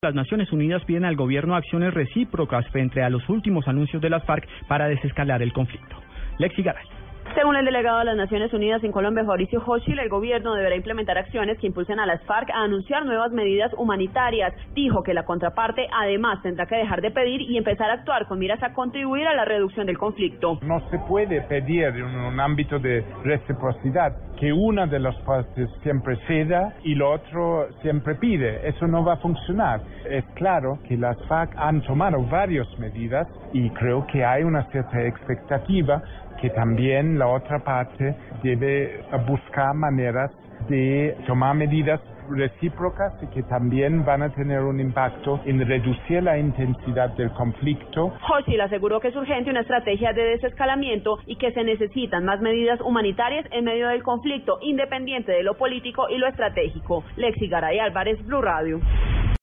Las 0.00 0.14
Naciones 0.14 0.52
Unidas 0.52 0.84
piden 0.84 1.04
al 1.04 1.16
gobierno 1.16 1.56
acciones 1.56 1.92
recíprocas 1.92 2.64
frente 2.68 3.02
a 3.02 3.10
los 3.10 3.28
últimos 3.28 3.66
anuncios 3.66 4.00
de 4.00 4.08
las 4.08 4.24
FARC 4.24 4.46
para 4.68 4.86
desescalar 4.86 5.42
el 5.42 5.52
conflicto. 5.52 5.96
Lexi 6.38 6.62
Garay. 6.62 6.84
Según 7.38 7.54
el 7.54 7.64
delegado 7.64 8.00
de 8.00 8.04
las 8.06 8.16
Naciones 8.16 8.52
Unidas 8.52 8.82
en 8.82 8.90
Colombia, 8.90 9.22
Mauricio 9.22 9.62
Hochil, 9.64 9.96
el 10.00 10.08
gobierno 10.08 10.54
deberá 10.54 10.74
implementar 10.74 11.18
acciones 11.18 11.56
que 11.60 11.68
impulsen 11.68 12.00
a 12.00 12.04
las 12.04 12.20
FARC 12.24 12.50
a 12.50 12.64
anunciar 12.64 13.04
nuevas 13.04 13.30
medidas 13.30 13.70
humanitarias. 13.78 14.52
Dijo 14.74 15.04
que 15.04 15.14
la 15.14 15.24
contraparte 15.24 15.86
además 15.96 16.42
tendrá 16.42 16.66
que 16.66 16.74
dejar 16.74 17.00
de 17.00 17.12
pedir 17.12 17.42
y 17.42 17.56
empezar 17.56 17.90
a 17.90 17.94
actuar 17.94 18.26
con 18.26 18.40
miras 18.40 18.60
a 18.64 18.72
contribuir 18.72 19.28
a 19.28 19.36
la 19.36 19.44
reducción 19.44 19.86
del 19.86 19.98
conflicto. 19.98 20.58
No 20.62 20.80
se 20.90 20.98
puede 20.98 21.42
pedir 21.42 21.84
en 21.84 22.06
un 22.06 22.40
ámbito 22.40 22.80
de 22.80 23.04
reciprocidad 23.22 24.16
que 24.40 24.52
una 24.52 24.86
de 24.88 24.98
las 24.98 25.14
partes 25.20 25.70
siempre 25.84 26.16
ceda 26.26 26.74
y 26.82 26.96
lo 26.96 27.12
otro 27.12 27.68
siempre 27.82 28.16
pide. 28.16 28.68
Eso 28.68 28.88
no 28.88 29.04
va 29.04 29.12
a 29.12 29.16
funcionar. 29.18 29.80
Es 30.10 30.24
claro 30.34 30.80
que 30.88 30.96
las 30.96 31.16
FARC 31.28 31.52
han 31.56 31.82
tomado 31.82 32.20
varias 32.24 32.66
medidas 32.80 33.28
y 33.52 33.70
creo 33.70 34.04
que 34.08 34.24
hay 34.24 34.42
una 34.42 34.64
cierta 34.72 35.00
expectativa 35.02 36.02
que 36.40 36.50
también 36.50 37.18
la 37.18 37.26
otra 37.34 37.58
parte 37.60 38.14
debe 38.42 39.04
buscar 39.26 39.74
maneras 39.74 40.30
de 40.68 41.16
tomar 41.26 41.54
medidas 41.54 42.00
recíprocas 42.30 43.12
y 43.22 43.26
que 43.28 43.42
también 43.44 44.04
van 44.04 44.22
a 44.22 44.30
tener 44.30 44.60
un 44.60 44.80
impacto 44.80 45.40
en 45.46 45.66
reducir 45.66 46.22
la 46.22 46.38
intensidad 46.38 47.10
del 47.16 47.30
conflicto. 47.32 48.12
Hochil 48.28 48.60
aseguró 48.60 49.00
que 49.00 49.08
es 49.08 49.16
urgente 49.16 49.50
una 49.50 49.60
estrategia 49.60 50.12
de 50.12 50.22
desescalamiento 50.22 51.18
y 51.26 51.36
que 51.36 51.52
se 51.52 51.64
necesitan 51.64 52.24
más 52.24 52.40
medidas 52.40 52.80
humanitarias 52.80 53.46
en 53.50 53.64
medio 53.64 53.88
del 53.88 54.02
conflicto, 54.02 54.58
independiente 54.60 55.32
de 55.32 55.42
lo 55.42 55.54
político 55.54 56.08
y 56.08 56.18
lo 56.18 56.26
estratégico. 56.26 57.04
Lexi 57.16 57.48
Garay 57.48 57.78
Álvarez, 57.78 58.24
Blue 58.26 58.42
Radio. 58.42 58.80